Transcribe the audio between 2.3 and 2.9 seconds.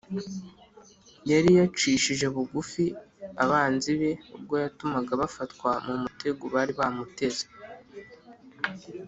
bugufi